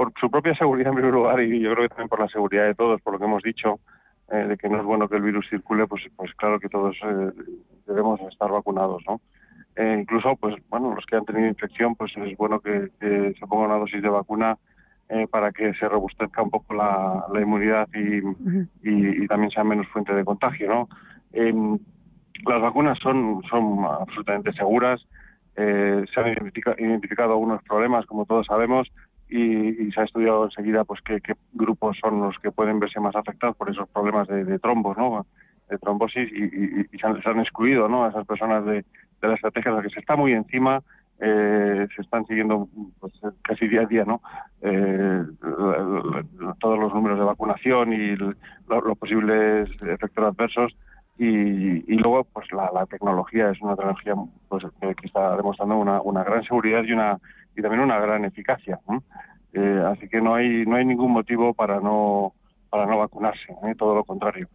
por 0.00 0.14
su 0.18 0.30
propia 0.30 0.54
seguridad 0.54 0.88
en 0.88 0.94
primer 0.94 1.12
lugar 1.12 1.42
y 1.42 1.60
yo 1.60 1.74
creo 1.74 1.82
que 1.82 1.90
también 1.90 2.08
por 2.08 2.20
la 2.20 2.28
seguridad 2.28 2.64
de 2.64 2.74
todos, 2.74 3.02
por 3.02 3.12
lo 3.12 3.18
que 3.18 3.26
hemos 3.26 3.42
dicho, 3.42 3.80
eh, 4.32 4.46
de 4.48 4.56
que 4.56 4.66
no 4.66 4.78
es 4.78 4.84
bueno 4.84 5.06
que 5.06 5.16
el 5.16 5.22
virus 5.22 5.46
circule, 5.50 5.86
pues, 5.86 6.04
pues 6.16 6.32
claro 6.36 6.58
que 6.58 6.70
todos 6.70 6.96
eh, 7.04 7.32
debemos 7.86 8.18
estar 8.22 8.50
vacunados, 8.50 9.02
¿no? 9.06 9.20
Eh, 9.76 9.98
incluso, 10.00 10.36
pues 10.36 10.54
bueno, 10.70 10.94
los 10.94 11.04
que 11.04 11.16
han 11.16 11.26
tenido 11.26 11.46
infección, 11.46 11.96
pues 11.96 12.16
es 12.16 12.34
bueno 12.38 12.60
que, 12.60 12.88
que 12.98 13.34
se 13.38 13.46
ponga 13.46 13.66
una 13.66 13.76
dosis 13.76 14.00
de 14.00 14.08
vacuna 14.08 14.56
para 15.30 15.52
que 15.52 15.74
se 15.74 15.86
robustezca 15.86 16.40
un 16.40 16.50
poco 16.50 16.72
la, 16.72 17.26
inmunidad 17.38 17.86
y, 17.92 19.26
también 19.26 19.50
sea 19.50 19.64
menos 19.64 19.86
fuente 19.88 20.14
de 20.14 20.24
contagio. 20.24 20.66
¿no? 20.70 20.88
Em, 21.32 21.78
las 22.46 22.62
vacunas 22.62 22.98
son, 23.00 23.42
son 23.50 23.84
absolutamente 23.84 24.54
seguras, 24.54 25.04
eh, 25.56 26.04
se 26.14 26.20
han 26.20 26.28
identificado 26.78 27.32
algunos 27.32 27.62
problemas, 27.64 28.06
como 28.06 28.24
todos 28.24 28.46
sabemos, 28.46 28.90
y, 29.30 29.90
se 29.92 30.00
ha 30.00 30.04
estudiado 30.04 30.44
enseguida 30.44 30.84
pues 30.84 31.00
qué, 31.02 31.20
grupos 31.52 31.98
son 32.00 32.20
los 32.20 32.38
que 32.38 32.50
pueden 32.50 32.80
verse 32.80 33.00
más 33.00 33.16
afectados 33.16 33.56
por 33.56 33.70
esos 33.70 33.88
problemas 33.88 34.28
de, 34.28 34.58
trombos, 34.58 34.96
¿no? 34.96 35.26
de 35.68 35.78
trombosis, 35.78 36.30
y, 36.32 36.98
se, 36.98 37.06
han, 37.06 37.40
excluido 37.40 37.88
¿no? 37.88 38.04
a 38.04 38.08
esas 38.08 38.26
personas 38.26 38.64
de, 38.64 38.84
de 39.20 39.28
la 39.28 39.34
estrategia, 39.34 39.72
de 39.72 39.82
que 39.82 39.90
se 39.90 40.00
está 40.00 40.16
muy 40.16 40.32
encima 40.32 40.82
eh, 41.22 41.86
se 41.94 42.00
están 42.00 42.24
siguiendo 42.24 42.66
pues, 42.98 43.12
casi 43.42 43.68
día 43.68 43.82
a 43.82 43.86
día 43.86 44.04
no 44.06 44.22
eh, 44.62 45.22
todos 46.58 46.78
los 46.78 46.94
números 46.94 47.18
de 47.18 47.24
vacunación 47.26 47.92
y 47.92 48.16
los 48.16 48.98
posibles 48.98 49.68
efectos 49.82 50.24
adversos 50.24 50.74
y, 51.22 51.96
luego 51.96 52.24
pues 52.24 52.46
la, 52.52 52.86
tecnología 52.86 53.50
es 53.50 53.60
una 53.60 53.76
tecnología 53.76 54.14
pues, 54.48 54.64
que, 54.80 55.06
está 55.06 55.36
demostrando 55.36 55.76
una, 55.76 56.24
gran 56.24 56.42
seguridad 56.44 56.82
y 56.82 56.92
una 56.92 57.18
y 57.54 57.60
también 57.60 57.82
una 57.82 57.98
gran 58.00 58.24
eficacia 58.24 58.78
eh, 59.52 59.82
así 59.86 60.08
que 60.08 60.20
no 60.20 60.34
hay 60.34 60.64
no 60.64 60.76
hay 60.76 60.84
ningún 60.86 61.12
motivo 61.12 61.52
para 61.52 61.80
no 61.80 62.32
para 62.70 62.86
no 62.86 62.98
vacunarse, 62.98 63.52
¿eh? 63.64 63.74
todo 63.76 63.96
lo 63.96 64.04
contrario. 64.04 64.48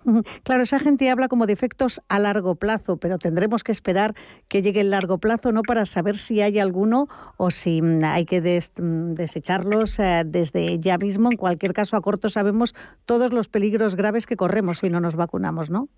Claro, 0.43 0.63
esa 0.63 0.79
gente 0.79 1.09
habla 1.09 1.27
como 1.27 1.45
de 1.45 1.51
efectos 1.53 2.01
a 2.07 2.17
largo 2.17 2.55
plazo, 2.55 2.95
pero 2.95 3.17
tendremos 3.17 3.61
que 3.61 3.73
esperar 3.73 4.15
que 4.47 4.61
llegue 4.61 4.79
el 4.79 4.89
largo 4.89 5.17
plazo, 5.17 5.51
¿no? 5.51 5.63
Para 5.63 5.85
saber 5.85 6.15
si 6.15 6.39
hay 6.39 6.57
alguno 6.59 7.09
o 7.35 7.51
si 7.51 7.81
mm, 7.81 8.05
hay 8.05 8.23
que 8.23 8.39
mm, 8.39 9.15
desecharlos 9.15 9.99
eh, 9.99 10.23
desde 10.25 10.79
ya 10.79 10.97
mismo. 10.97 11.29
En 11.29 11.37
cualquier 11.37 11.73
caso, 11.73 11.97
a 11.97 12.01
corto 12.01 12.29
sabemos 12.29 12.73
todos 13.03 13.33
los 13.33 13.49
peligros 13.49 13.97
graves 13.97 14.25
que 14.25 14.37
corremos 14.37 14.79
si 14.79 14.89
no 14.89 15.01
nos 15.01 15.17
vacunamos, 15.17 15.69
¿no? 15.69 15.89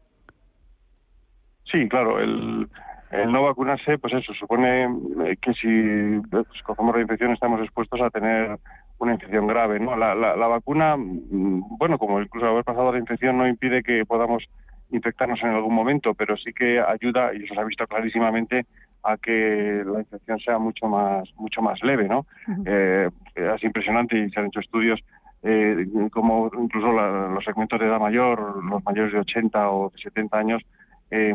Sí, 1.72 1.88
claro. 1.90 2.20
El, 2.20 2.68
no 3.28 3.44
vacunarse, 3.44 3.98
pues 3.98 4.14
eso, 4.14 4.34
supone 4.34 4.84
eh, 4.84 5.38
que 5.42 5.54
si 5.54 6.28
pues, 6.30 6.46
cogemos 6.64 6.96
la 6.96 7.02
infección 7.02 7.32
estamos 7.32 7.62
expuestos 7.62 8.02
a 8.02 8.10
tener 8.10 8.58
una 9.00 9.14
infección 9.14 9.48
grave. 9.48 9.80
¿no? 9.80 9.96
La, 9.96 10.14
la, 10.14 10.48
vacuna, 10.48 10.98
mm, 10.98 11.78
bueno, 11.78 11.98
como 11.98 12.22
incluso 12.22 12.48
haber 12.48 12.64
pasado 12.64 12.92
la 12.92 13.00
infección 13.00 13.38
no 13.38 13.48
impide 13.48 13.84
que 13.84 14.06
podamos 14.06 14.44
infectarnos 14.92 15.42
en 15.42 15.50
algún 15.50 15.74
momento, 15.74 16.14
pero 16.14 16.38
sí 16.38 16.54
que 16.54 16.80
ayuda, 16.80 17.34
y 17.34 17.44
eso 17.44 17.54
se 17.54 17.60
ha 17.60 17.66
visto 17.66 17.88
clarísimamente, 17.88 18.66
a 19.04 19.18
que 19.18 19.84
la 19.86 20.00
infección 20.00 20.40
sea 20.40 20.58
mucho 20.58 20.88
más 20.88 21.30
mucho 21.36 21.62
más 21.62 21.82
leve, 21.84 22.08
¿no? 22.08 22.26
Eh, 22.66 23.10
es 23.36 23.64
impresionante 23.64 24.18
y 24.18 24.30
se 24.30 24.40
han 24.40 24.48
hecho 24.48 24.60
estudios 24.60 25.00
eh, 25.44 25.86
como 26.12 26.50
incluso 26.60 26.92
los 26.92 27.44
segmentos 27.44 27.80
de 27.80 27.86
edad 27.86 28.00
mayor, 28.00 28.64
los 28.64 28.84
mayores 28.84 29.14
de 29.14 29.20
80 29.20 29.70
o 29.70 29.90
de 29.92 30.02
70 30.02 30.38
años, 30.38 30.64
eh, 31.12 31.34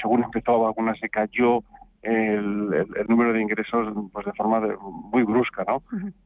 según 0.00 0.24
empezó 0.24 0.54
a 0.54 0.68
vacunarse 0.68 1.08
cayó 1.08 1.62
el, 2.02 2.86
número 3.08 3.32
de 3.32 3.42
ingresos 3.42 3.92
pues 4.12 4.26
de 4.26 4.32
forma 4.32 4.60
muy 4.80 5.22
brusca, 5.24 5.64
¿no? 5.66 5.82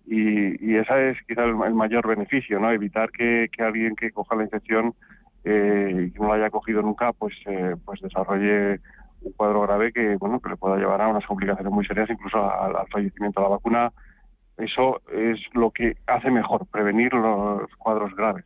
y, 0.06 0.72
y 0.72 0.76
ese 0.76 1.10
es 1.10 1.18
quizá 1.26 1.44
el, 1.44 1.74
mayor 1.74 2.06
beneficio, 2.06 2.60
¿no? 2.60 2.70
Evitar 2.70 3.10
que, 3.10 3.48
alguien 3.58 3.96
que 3.96 4.10
coja 4.10 4.36
la 4.36 4.44
infección 4.44 4.94
eh, 5.44 6.06
y 6.06 6.10
que 6.12 6.18
no 6.18 6.28
la 6.28 6.34
haya 6.34 6.50
cogido 6.50 6.82
nunca, 6.82 7.12
pues, 7.12 7.34
eh, 7.46 7.74
pues 7.84 8.00
desarrolle 8.00 8.80
un 9.22 9.32
cuadro 9.32 9.62
grave 9.62 9.92
que, 9.92 10.16
bueno, 10.16 10.40
que 10.40 10.50
le 10.50 10.56
pueda 10.56 10.76
llevar 10.76 11.00
a 11.00 11.08
unas 11.08 11.24
complicaciones 11.26 11.72
muy 11.72 11.86
serias, 11.86 12.10
incluso 12.10 12.38
al, 12.38 12.76
al 12.76 12.88
fallecimiento 12.88 13.40
de 13.40 13.44
la 13.44 13.54
vacuna. 13.54 13.92
Eso 14.58 15.00
es 15.10 15.38
lo 15.54 15.70
que 15.70 15.96
hace 16.06 16.30
mejor, 16.30 16.66
prevenir 16.66 17.14
los 17.14 17.68
cuadros 17.78 18.14
graves. 18.14 18.44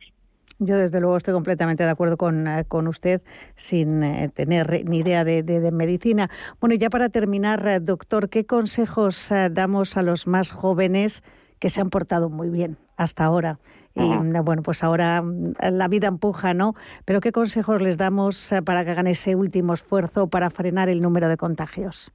Yo 0.59 0.75
desde 0.75 0.99
luego 0.99 1.17
estoy 1.17 1.35
completamente 1.35 1.83
de 1.83 1.89
acuerdo 1.89 2.17
con, 2.17 2.47
eh, 2.47 2.65
con 2.67 2.87
usted 2.87 3.21
sin 3.55 4.01
eh, 4.03 4.29
tener 4.33 4.85
ni 4.89 4.99
idea 4.99 5.23
de, 5.23 5.43
de, 5.43 5.71
medicina. 5.71 6.29
Bueno, 6.59 6.73
y 6.73 6.79
ya 6.79 6.89
para 6.89 7.09
terminar, 7.09 7.67
eh, 7.67 7.79
doctor, 7.79 8.29
¿qué 8.29 8.45
consejos 8.45 9.31
damos 9.51 9.97
a 9.97 10.01
los 10.01 10.25
más 10.25 10.51
jóvenes 10.51 11.23
que 11.59 11.69
se 11.69 11.79
han 11.79 11.91
portado 11.91 12.29
muy 12.29 12.49
bien 12.49 12.77
hasta 12.95 13.25
ahora? 13.25 13.59
Y 13.93 14.15
bueno, 14.43 14.61
pues 14.61 14.83
ahora 14.83 15.21
mm, 15.23 15.53
la 15.71 15.87
vida 15.87 16.07
empuja, 16.07 16.53
¿no? 16.53 16.73
Pero 17.05 17.19
¿qué 17.19 17.31
consejos 17.31 17.81
les 17.81 17.97
damos 17.97 18.51
para 18.63 18.83
que 18.83 18.91
hagan 18.91 19.07
ese 19.07 19.35
último 19.35 19.73
esfuerzo 19.73 20.27
para 20.27 20.49
frenar 20.49 20.89
el 20.89 21.01
número 21.01 21.29
de 21.29 21.37
contagios? 21.37 22.11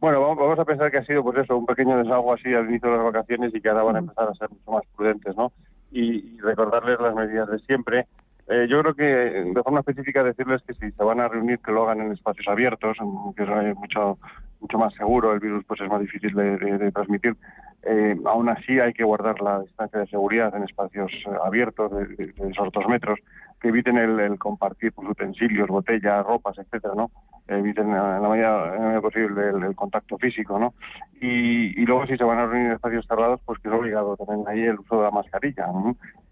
Bueno, 0.00 0.34
vamos 0.34 0.58
a 0.58 0.64
pensar 0.64 0.90
que 0.90 0.98
ha 0.98 1.04
sido 1.04 1.22
pues 1.22 1.38
eso, 1.38 1.56
un 1.56 1.66
pequeño 1.66 1.98
desahogo 1.98 2.32
así 2.32 2.52
al 2.54 2.68
inicio 2.68 2.90
de 2.90 2.96
las 2.96 3.04
vacaciones 3.04 3.54
y 3.54 3.60
que 3.60 3.68
ahora 3.68 3.82
van 3.82 3.96
a 3.96 3.98
empezar 3.98 4.28
a 4.28 4.34
ser 4.34 4.48
mucho 4.50 4.70
más 4.70 4.82
prudentes, 4.96 5.36
¿no? 5.36 5.52
Y, 5.90 6.38
recordarles 6.40 7.00
las 7.00 7.14
medidas 7.14 7.50
de 7.50 7.58
siempre. 7.60 8.06
Eh, 8.48 8.66
yo 8.68 8.80
creo 8.82 8.94
que 8.94 9.04
de 9.04 9.62
forma 9.62 9.80
específica 9.80 10.24
decirles 10.24 10.62
que 10.66 10.74
si 10.74 10.90
se 10.90 11.04
van 11.04 11.20
a 11.20 11.28
reunir 11.28 11.60
que 11.60 11.70
lo 11.70 11.84
hagan 11.84 12.00
en 12.00 12.12
espacios 12.12 12.48
abiertos, 12.48 12.96
que 13.36 13.42
es 13.42 13.76
mucho 13.76 14.18
mucho 14.60 14.78
más 14.78 14.94
seguro, 14.94 15.32
el 15.32 15.40
virus 15.40 15.64
pues 15.64 15.80
es 15.80 15.88
más 15.88 16.00
difícil 16.00 16.34
de, 16.34 16.92
transmitir. 16.92 17.34
Eh, 17.82 18.14
aún 18.26 18.48
así 18.48 18.78
hay 18.78 18.92
que 18.92 19.04
guardar 19.04 19.40
la 19.40 19.60
distancia 19.60 20.00
de 20.00 20.06
seguridad 20.06 20.54
en 20.54 20.64
espacios 20.64 21.10
eh, 21.12 21.30
abiertos 21.42 21.90
de, 21.90 22.06
de, 22.06 22.50
esos 22.50 22.70
dos 22.72 22.86
metros 22.88 23.18
que 23.60 23.68
eviten 23.68 23.96
el, 23.96 24.38
compartir 24.38 24.92
pues, 24.92 25.08
utensilios, 25.08 25.68
botellas, 25.68 26.24
ropas, 26.26 26.58
etcétera, 26.58 26.94
¿no? 26.94 27.10
Eviten 27.58 27.88
en 27.88 28.22
la 28.22 28.28
medida 28.28 29.00
posible 29.00 29.48
el, 29.48 29.74
contacto 29.74 30.16
físico, 30.18 30.58
¿no? 30.58 30.74
Y, 31.20 31.84
luego 31.84 32.06
si 32.06 32.16
se 32.16 32.24
van 32.24 32.38
a 32.38 32.46
reunir 32.46 32.66
en 32.66 32.72
espacios 32.72 33.06
cerrados, 33.06 33.40
pues 33.44 33.58
que 33.58 33.68
es 33.68 33.74
obligado 33.74 34.16
también 34.16 34.46
ahí 34.46 34.62
el 34.62 34.78
uso 34.78 34.98
de 34.98 35.02
la 35.02 35.10
mascarilla. 35.10 35.66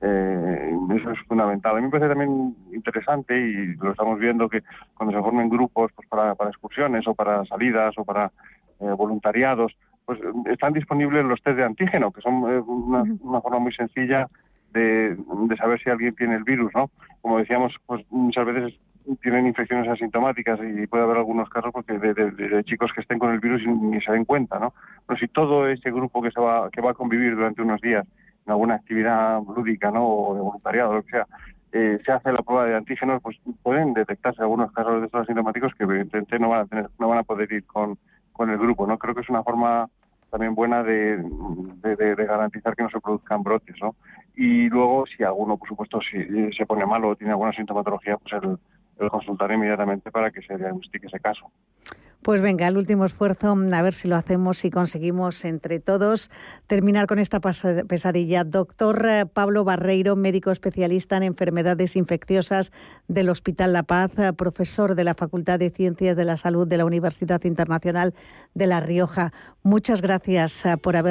Eh, 0.01 0.77
eso 0.97 1.11
es 1.11 1.19
fundamental. 1.27 1.73
A 1.77 1.81
mí 1.81 1.83
me 1.83 1.91
parece 1.91 2.09
también 2.09 2.55
interesante 2.73 3.37
y 3.37 3.75
lo 3.77 3.91
estamos 3.91 4.19
viendo 4.19 4.49
que 4.49 4.63
cuando 4.95 5.17
se 5.17 5.23
formen 5.23 5.49
grupos 5.49 5.91
pues 5.95 6.09
para, 6.09 6.35
para 6.35 6.51
excursiones 6.51 7.07
o 7.07 7.15
para 7.15 7.45
salidas 7.47 7.95
o 7.99 8.05
para 8.05 8.31
eh, 8.81 8.91
voluntariados, 8.97 9.77
pues 10.07 10.21
están 10.47 10.73
disponibles 10.73 11.25
los 11.25 11.43
test 11.43 11.57
de 11.57 11.65
antígeno, 11.65 12.13
que 12.13 12.21
son 12.21 12.35
eh, 12.51 12.61
una, 12.61 13.03
una 13.21 13.41
forma 13.41 13.59
muy 13.59 13.73
sencilla 13.73 14.29
de, 14.73 15.17
saber 15.59 15.81
si 15.83 15.91
alguien 15.91 16.15
tiene 16.15 16.37
el 16.37 16.45
virus, 16.45 16.73
¿no? 16.75 16.91
Como 17.21 17.39
decíamos, 17.39 17.75
pues 17.87 18.05
muchas 18.11 18.47
veces 18.47 18.75
tienen 19.17 19.47
infecciones 19.47 19.89
asintomáticas 19.89 20.59
y 20.63 20.87
puede 20.87 21.05
haber 21.05 21.19
algunos 21.19 21.49
casos 21.49 21.73
porque 21.73 21.99
de, 21.99 22.65
chicos 22.65 22.93
que 22.95 23.01
estén 23.01 23.19
con 23.19 23.33
el 23.33 23.41
virus 23.41 23.63
y 23.63 23.69
ni 23.69 24.01
se 24.01 24.13
den 24.13 24.25
cuenta, 24.25 24.59
¿no? 24.59 24.75
Pero 25.07 25.19
si 25.19 25.29
todo 25.29 25.67
ese 25.69 25.91
grupo 25.91 26.23
que 26.23 26.31
se 26.31 26.41
va 26.41 26.71
que 26.71 26.81
va 26.81 26.91
a 26.91 26.95
convivir 26.95 27.35
durante 27.35 27.63
unos 27.63 27.81
días 27.81 28.07
en 28.47 28.53
alguna 28.53 28.77
actividad 28.77 29.41
lúdica, 29.43 29.91
¿no? 29.91 30.07
O 30.07 30.35
de 30.35 30.41
voluntariado, 30.41 30.95
lo 30.95 31.03
que 31.03 31.11
sea, 31.11 31.27
eh, 31.73 31.99
se 32.05 32.13
hace 32.13 32.33
la 32.33 32.43
prueba 32.43 32.67
de 32.67 32.77
antígenos, 32.77 33.23
pues 33.23 33.39
pueden 33.63 33.93
detectarse 33.93 34.43
algunos 34.43 34.73
casos 34.73 35.01
de 35.01 35.07
estos 35.07 35.23
asintomáticos 35.23 35.75
que 35.75 35.85
evidentemente 35.85 36.39
no 36.39 36.49
van 36.49 36.61
a 36.61 36.67
tener, 36.67 36.89
no 36.99 37.09
van 37.09 37.19
a 37.19 37.25
poder 37.25 37.53
ir 37.53 37.65
con, 37.67 37.99
con 38.33 38.51
el 38.51 38.59
grupo, 38.59 38.87
¿no? 38.87 38.99
Creo 38.99 39.15
que 39.15 39.21
es 39.21 39.29
una 39.29 39.43
forma 39.43 39.89
también 40.31 40.55
buena 40.55 40.83
de, 40.83 41.17
de, 41.17 42.15
garantizar 42.15 42.77
que 42.77 42.83
no 42.83 42.91
se 42.91 43.01
produzcan 43.01 43.43
brotes, 43.43 43.77
¿no? 43.81 43.95
Y 44.37 44.69
luego, 44.69 45.05
si 45.07 45.23
alguno, 45.25 45.57
por 45.57 45.69
supuesto, 45.69 46.01
si 46.01 46.53
se 46.53 46.67
pone 46.67 46.87
malo 46.87 47.11
o 47.11 47.17
tiene 47.17 47.33
alguna 47.33 47.53
sintomatología, 47.53 48.17
pues 48.19 48.43
el, 48.43 48.59
consultar 49.11 49.53
inmediatamente 49.53 50.11
para 50.11 50.31
que 50.31 50.43
se 50.43 50.57
diagnostique 50.57 51.07
ese 51.07 51.21
caso. 51.21 51.51
Pues 52.23 52.43
venga, 52.43 52.67
el 52.67 52.77
último 52.77 53.05
esfuerzo, 53.05 53.57
a 53.73 53.83
ver 53.83 53.95
si 53.95 54.09
lo 54.09 54.17
hacemos 54.17 54.65
y 54.65 54.71
conseguimos 54.71 55.45
entre 55.45 55.79
todos 55.79 56.31
terminar 56.67 57.07
con 57.07 57.21
esta 57.21 57.41
pesadilla. 57.41 58.43
Doctor 58.43 59.07
eh, 59.07 59.25
Pablo 59.25 59.63
Barreiro, 59.65 60.17
médico 60.17 60.51
especialista 60.51 61.17
en 61.17 61.23
enfermedades 61.23 61.95
infecciosas 61.95 62.73
del 63.07 63.31
Hospital 63.31 63.73
La 63.73 63.85
Paz, 63.85 64.11
eh, 64.19 64.33
profesor 64.33 64.97
de 64.97 65.05
la 65.05 65.15
Facultad 65.15 65.61
de 65.61 65.71
Ciencias 65.71 66.17
de 66.17 66.25
la 66.25 66.37
Salud 66.37 66.67
de 66.67 66.77
la 66.77 66.85
Universidad 66.85 67.43
Internacional 67.45 68.15
de 68.53 68.67
La 68.67 68.81
Rioja. 68.81 69.33
Muchas 69.63 70.03
gracias 70.03 70.67
eh, 70.67 70.77
por 70.77 70.97
haber 70.97 71.07